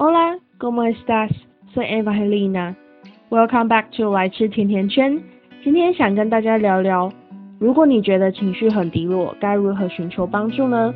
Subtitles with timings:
[0.00, 1.28] Hola, ¿cómo estás?
[1.74, 2.76] Soy Evangelina.
[3.30, 5.20] Welcome back to 来吃甜甜圈。
[5.64, 7.12] 今天想跟大家聊聊，
[7.58, 10.94] 如果你觉得情绪很低落，该如何寻求帮助呢？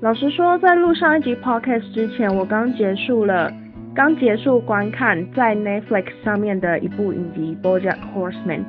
[0.00, 3.52] 老实说，在录上一集 podcast 之前，我刚结束了，
[3.92, 8.60] 刚结束观看在 Netflix 上面的一部影集《BoJack Horseman》。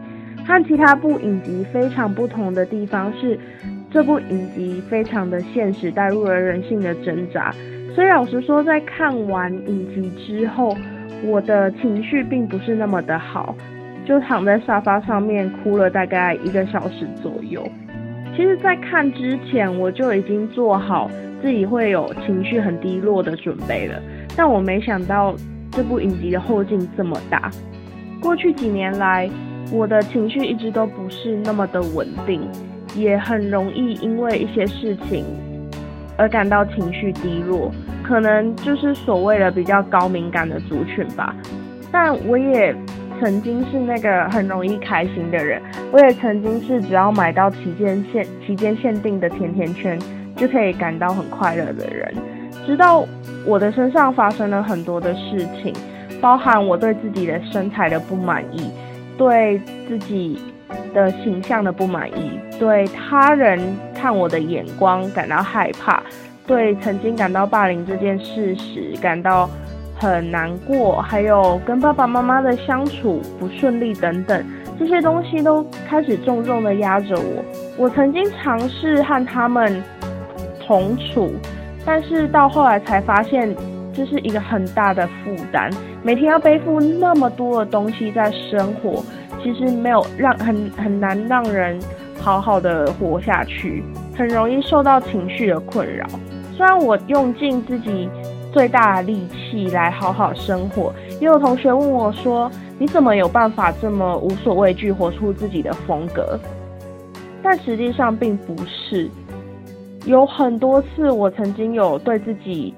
[0.43, 3.38] 和其他部影集非常不同的地方是，
[3.91, 7.54] 这部影集非常的现实，带入了人性的挣扎。
[7.94, 10.75] 所以老实说，在看完影集之后，
[11.24, 13.56] 我的情绪并不是那么的好，
[14.04, 17.64] 就躺在沙发上面哭了大概一个小时左右。
[18.36, 21.07] 其实，在看之前，我就已经做好
[21.39, 24.01] 自己会有情绪很低落的准备了，
[24.36, 25.36] 但我没想到
[25.70, 27.51] 这部影集的后劲这么大。
[28.20, 29.29] 过去几年来，
[29.71, 32.42] 我的情绪一直都不是那么的稳定，
[32.95, 35.23] 也很容易因为一些事情
[36.17, 37.72] 而感到情绪低落，
[38.03, 41.34] 可能就是所谓的比较高敏感的族群吧。
[41.92, 42.76] 但我也
[43.20, 49.98] 曾经是那个很容易开心的人，我也曾经是只要买到期间限期间限定的甜甜圈
[50.36, 52.14] 就可以感到很快乐的人。
[52.66, 53.06] 直到
[53.45, 55.73] 我的身上发生了很多的事情，
[56.22, 58.70] 包含我对自己的身材的不满意。
[59.16, 60.42] 对自己
[60.92, 63.60] 的形象的不满意，对他人
[63.94, 66.02] 看我的眼光感到害怕，
[66.45, 69.49] 对曾经感到霸凌这件事实感到
[69.95, 74.45] 很难过，还有跟爸爸妈妈的相处不顺利等等，
[74.77, 77.45] 这些东西都开始重重的压着我。
[77.77, 79.81] 我曾经尝试和他们
[80.66, 81.31] 同处，
[81.86, 83.55] 但是到后来才发现
[83.94, 85.69] 这是一个很大的负担。
[86.02, 89.02] 每天要背负那么多的东西在生活，
[89.41, 91.80] 其实没有让很很难让人
[92.19, 93.81] 好好的活下去，
[94.17, 96.05] 很容易受到情绪的困扰。
[96.56, 98.08] 虽然我用尽自己
[98.52, 106.39] 最大的力气来好好生活，也有同学问我说：“你怎么有办法这么无所畏惧，活出自己的风格？”
[107.42, 109.10] 但实际上并不是，
[110.05, 112.73] 有很多次我曾经有对自己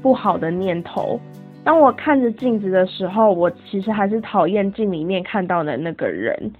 [0.00, 1.20] 不好的念头。
[1.62, 6.50] 当我看着镜子的时候，我其实还是讨厌镜里面看到的那个人，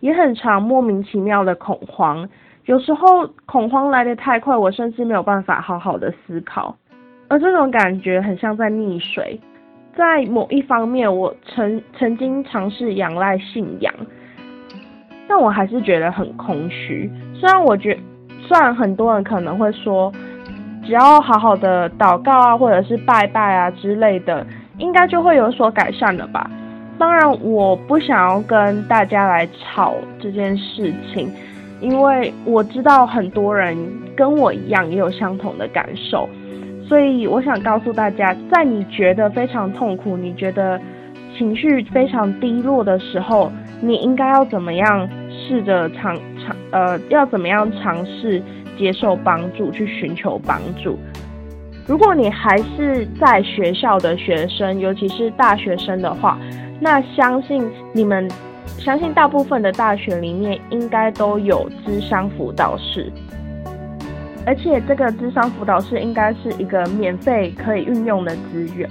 [0.00, 2.28] 也很常莫名其妙的恐慌。
[2.68, 6.76] 有时候恐慌来得太快，我甚至没有办法好好的思考，
[7.26, 9.40] 而这种感觉很像在溺水。
[9.96, 13.92] 在某一方面，我曾曾经尝试仰赖信仰，
[15.26, 17.10] 但我还是觉得很空虚。
[17.32, 17.98] 虽然我觉，
[18.46, 20.12] 虽然很多人可能会说。
[20.84, 24.46] 只要好好的祷告啊，或者是拜拜啊之类的，
[24.78, 26.50] 应该就会有所改善了吧。
[26.98, 31.30] 当然，我不想要跟大家来吵这件事情，
[31.80, 33.76] 因为我知道很多人
[34.16, 36.28] 跟我一样也有相同的感受，
[36.86, 40.80] 所以我想告诉大家，在你觉得非常痛苦、你觉得
[41.36, 43.50] 情绪非常低落的时候，
[43.80, 48.42] 你应该要怎么样试着尝尝呃，要怎么样尝试。
[48.78, 50.96] 接受帮助，去寻求帮助。
[51.84, 56.38] 如果你还是在学校的学生，尤其是大学生的话，
[56.78, 58.30] 那相信你们，
[58.78, 63.10] 相信大部分的大学里面应该都有智商辅导室，
[64.46, 68.88] 而且这个智商辅导室应该是一个免费可以运用的资源。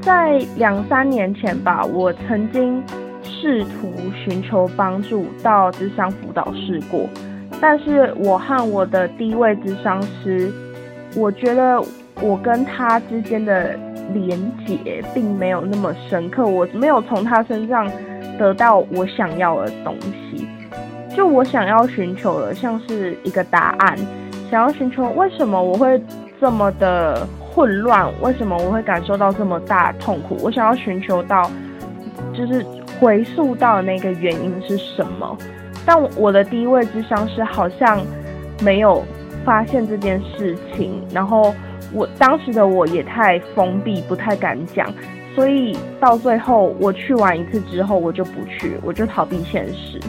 [0.00, 2.82] 在两三年前吧，我曾经
[3.22, 7.06] 试图寻求帮助到智商辅导室过。
[7.60, 10.50] 但是我和我的第一位智商师，
[11.16, 11.82] 我觉得
[12.22, 13.76] 我跟他之间的
[14.14, 17.90] 连结并没有那么深刻，我没有从他身上
[18.38, 20.48] 得到我想要的东西。
[21.14, 23.98] 就我想要寻求的，像是一个答案，
[24.48, 26.00] 想要寻求为什么我会
[26.40, 31.50] 这么的混乱，为什么我会感受到这么大痛苦，我想要寻求到，
[32.32, 32.64] 就是
[33.00, 35.36] 回溯到那个原因是什么。
[35.84, 38.00] 但我的第一位智商是好像
[38.62, 39.02] 没有
[39.44, 41.52] 发现这件事情，然后
[41.92, 44.86] 我当时的我也太封闭，不太敢讲，
[45.38, 50.00] 所以到最后我去完一次之后，我就不去，我就逃避现实。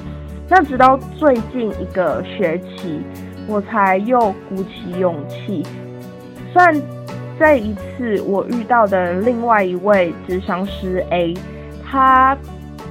[0.50, 3.00] 那直到最近一个学期，
[3.48, 5.64] 我才又鼓起勇气。
[6.52, 6.81] 虽然
[7.38, 11.36] 这一次我遇到的另外一位智商师 A，
[11.86, 12.36] 他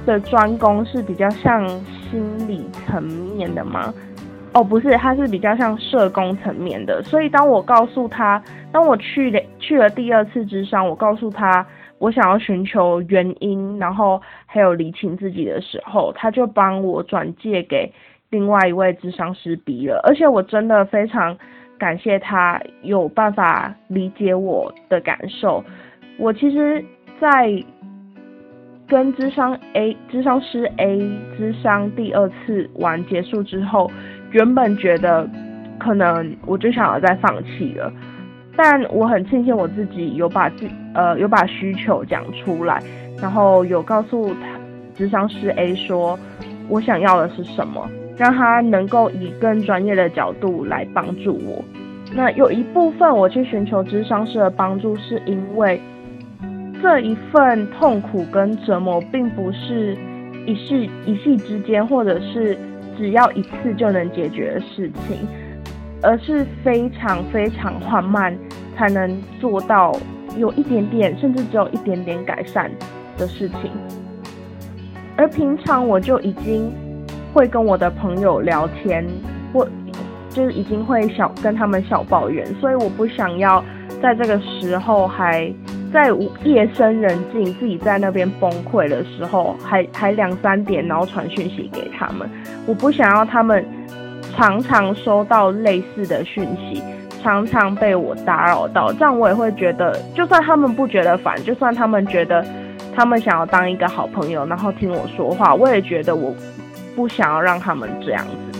[0.05, 1.67] 的专攻是比较像。
[2.09, 3.93] 心理层面的吗？
[4.53, 7.03] 哦，不是，他是比较像社工层面的。
[7.03, 8.41] 所以当我告诉他，
[8.71, 11.63] 当我去了去了第二次智商，我告诉他
[11.99, 17.91] 我想要寻求原因，然后还有理清自己的时候，他就帮我转介给
[18.29, 19.99] 另外一位智商师 B 了。
[20.03, 21.37] 而且我真的非常
[21.77, 25.63] 感谢他有办法理解我的感受，
[26.17, 26.83] 我其实，
[27.19, 27.51] 在
[28.87, 30.97] 跟智商 A、智商师 A
[31.37, 33.89] 智商第二次完结束之后，
[34.31, 35.29] 原本觉得
[35.77, 37.91] 可能我就想要再放弃了，
[38.61, 42.83] 但我很庆幸我自己有把自呃有把需求讲出来，
[43.21, 44.59] 然后有告诉他
[44.97, 46.19] 智商师 A 说
[46.67, 51.63] 我想要的是什么，让他能够以更专业的角度来帮助我。
[52.13, 55.79] 那有一部分我去寻求智商师的帮助，是因为
[56.81, 59.95] 这一份痛苦跟折磨，并不是
[60.45, 62.57] 一夕一夕之间，或者是
[62.97, 65.25] 只要一次就能解决的事情，
[66.03, 68.37] 而是非常非常缓慢
[68.79, 69.93] 才能做到
[70.37, 72.71] 有一点点，甚至只有一点点改善
[73.17, 73.69] 的事情。
[75.17, 76.71] 而平常我就已经
[77.33, 79.05] 会跟我的朋友聊天，
[79.53, 79.67] 或。
[80.31, 83.65] 就是已经会小跟他们小抱怨，所以我不想要
[83.99, 85.51] 在这个时候还
[85.91, 86.11] 在
[86.43, 92.29] 夜深人静自己在那边崩溃的时候，还还两三点然后传讯息给他们，
[92.67, 93.65] 我不想要他们
[94.35, 96.83] 常常收到类似的讯息，
[97.21, 102.45] 常常被我打扰到，这样我也会觉得，就算他们不觉得烦，就算他们觉得
[102.95, 106.33] 他们想要当一个好朋友，然后听我说话，我也觉得我
[106.95, 108.59] 不想要让他们这样子，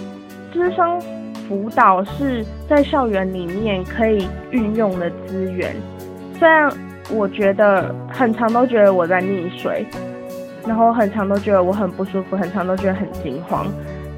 [0.52, 1.00] 智商。
[1.48, 5.76] 辅导是在校园里面可以运用的资源，
[6.38, 6.72] 虽然
[7.12, 9.84] 我觉得很长都觉得我在溺水，
[10.68, 13.66] 然后很长都觉得我很不舒服，很长都觉得很惊慌，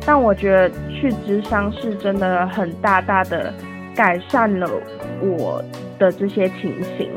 [0.05, 3.53] 但我觉得去智商是真的很大大的
[4.01, 4.68] 改善了
[5.21, 5.63] 我
[6.00, 7.07] 的这些情形，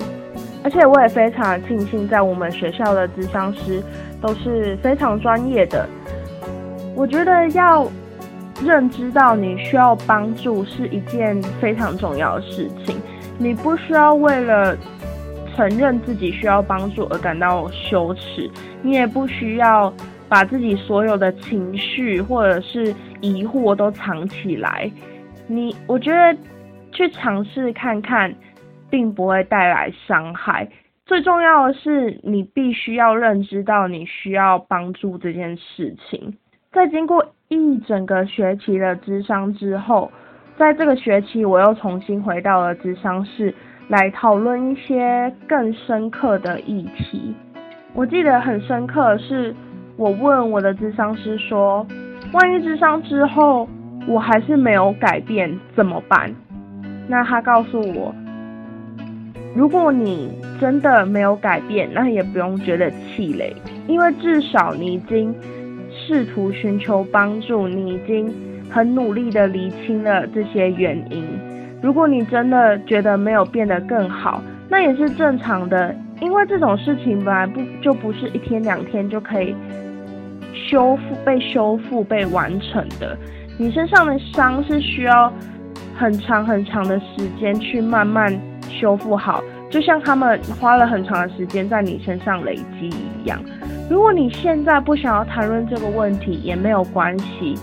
[0.62, 3.82] 而且我也非常庆幸在我们学校的智商师
[4.20, 5.88] 都是非常专业的，
[6.94, 7.90] 我觉得要。
[8.62, 12.96] 认知到你需要帮助是一件非常重要的事情，
[13.36, 14.78] 你不需要为了
[15.56, 18.48] 承认自己需要帮助而感到羞耻，
[18.80, 19.92] 你也不需要
[20.28, 24.88] 把自己所有的情绪或者是疑惑都藏起来。
[25.48, 26.38] 你，我觉得
[26.94, 28.34] 去尝试看看，
[28.88, 30.66] 并不会带来伤害。
[31.04, 36.34] 最重要的是，你必须要认知到你需要帮助这件事情。
[36.72, 40.10] 在经过一整个学期的智商之后，
[40.56, 43.54] 在这个学期我又重新回到了智商室
[43.88, 47.34] 来讨论一些更深刻的议题。
[47.92, 49.54] 我记得很深刻的是，
[49.96, 51.86] 我问我的智商师说
[52.32, 53.68] ：“万一智商之后
[54.08, 56.34] 我还是没有改变怎么办？”
[57.06, 58.14] 那他告诉我
[59.54, 63.54] ：“如果你真的没有改变，那也不用觉得气馁，
[63.86, 65.34] 因为至少你已经。”
[65.96, 68.30] 试图寻求帮助，你已经
[68.68, 71.24] 很努力的理清了这些原因。
[71.80, 79.54] 如果你真的觉得没有变得更好，那也是正常的，因为这种事情本来不就不是一天两天就可以
[80.52, 83.16] 修复、被修复、被完成的。
[83.56, 85.32] 你身上的伤是需要
[85.96, 88.32] 很长很长的时间去慢慢
[88.68, 93.40] 修复好，就像他们花了很长的时间在你身上累积一样。
[93.88, 97.54] 如果你现在不想要谈论这个问题，也没有关系。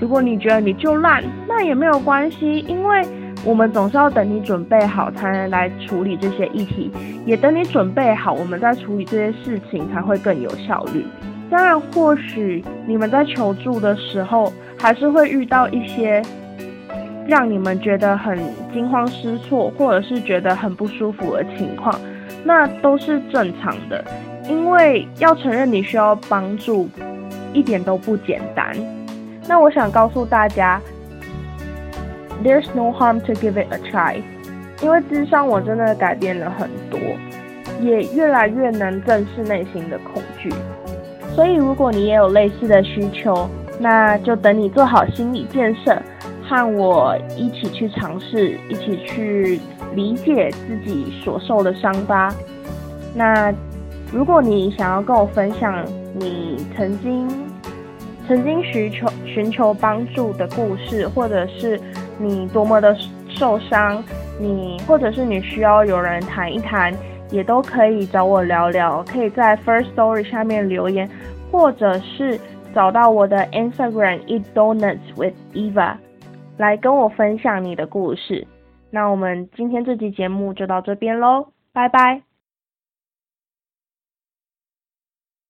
[0.00, 3.02] 如果你觉得你就烂，那也没有关系，因为
[3.44, 6.90] 我们总是要等你准备好才能来处理这些议题，
[7.24, 11.04] 也等你准备好，我们在处理这些事情才会更有效率。
[11.50, 16.22] 当然，或许你们在求助的时候，还是会遇到一些
[17.26, 18.38] 让你们觉得很
[18.72, 21.94] 惊慌失措，或者是觉得很不舒服的情况，
[22.44, 24.04] 那都是正常的。
[24.48, 26.88] 因为要承认你需要帮助，
[27.52, 28.74] 一点都不简单。
[29.46, 30.80] 那我想告诉大家
[32.42, 34.20] ，There's no harm to give it a try。
[34.82, 36.98] 因为智商我真的改变了很多，
[37.80, 40.50] 也越来越能正视内心的恐惧。
[41.36, 43.48] 所以如果你也有类似的需求，
[43.78, 45.96] 那就等你做好心理建设，
[46.52, 49.58] 和我一起去尝试，一起去
[49.94, 52.30] 理解自己所受的伤疤。
[53.14, 53.50] 那。
[54.14, 55.82] 如果你想要跟我分享
[56.12, 57.26] 你曾经
[58.28, 61.80] 曾经寻求寻求帮助的故事，或者是
[62.18, 62.94] 你多么的
[63.30, 64.04] 受伤，
[64.38, 66.92] 你或者是你需要有人谈一谈，
[67.30, 69.02] 也都可以找我聊聊。
[69.04, 71.08] 可以在 First Story 下面留言，
[71.50, 72.38] 或者是
[72.74, 75.94] 找到我的 Instagram Eat Donuts with Eva
[76.56, 78.46] 来跟我分享你的故事。
[78.90, 82.22] 那我们今天这期节目就到这边喽，拜拜。